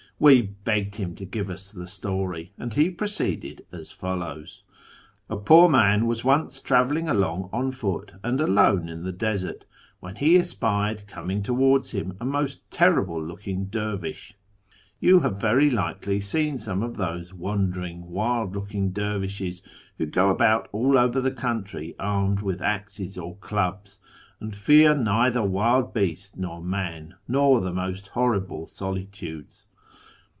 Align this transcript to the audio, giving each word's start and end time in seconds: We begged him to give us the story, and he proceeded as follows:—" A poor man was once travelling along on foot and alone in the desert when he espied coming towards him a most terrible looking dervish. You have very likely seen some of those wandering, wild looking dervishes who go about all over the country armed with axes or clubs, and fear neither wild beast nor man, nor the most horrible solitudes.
We 0.21 0.43
begged 0.43 0.97
him 0.97 1.15
to 1.15 1.25
give 1.25 1.49
us 1.49 1.71
the 1.71 1.87
story, 1.87 2.51
and 2.55 2.75
he 2.75 2.91
proceeded 2.91 3.65
as 3.71 3.91
follows:—" 3.91 4.61
A 5.31 5.35
poor 5.35 5.67
man 5.67 6.05
was 6.05 6.23
once 6.23 6.61
travelling 6.61 7.07
along 7.09 7.49
on 7.51 7.71
foot 7.71 8.13
and 8.23 8.39
alone 8.39 8.87
in 8.87 9.01
the 9.01 9.11
desert 9.11 9.65
when 9.99 10.17
he 10.17 10.37
espied 10.37 11.07
coming 11.07 11.41
towards 11.41 11.89
him 11.89 12.17
a 12.21 12.25
most 12.25 12.69
terrible 12.69 13.19
looking 13.19 13.65
dervish. 13.65 14.35
You 14.99 15.21
have 15.21 15.41
very 15.41 15.71
likely 15.71 16.19
seen 16.21 16.59
some 16.59 16.83
of 16.83 16.97
those 16.97 17.33
wandering, 17.33 18.05
wild 18.07 18.53
looking 18.55 18.91
dervishes 18.91 19.63
who 19.97 20.05
go 20.05 20.29
about 20.29 20.69
all 20.71 20.99
over 20.99 21.19
the 21.19 21.31
country 21.31 21.95
armed 21.97 22.41
with 22.43 22.61
axes 22.61 23.17
or 23.17 23.37
clubs, 23.37 23.97
and 24.39 24.55
fear 24.55 24.93
neither 24.95 25.41
wild 25.41 25.95
beast 25.95 26.37
nor 26.37 26.61
man, 26.61 27.15
nor 27.27 27.59
the 27.59 27.73
most 27.73 28.09
horrible 28.09 28.67
solitudes. 28.67 29.65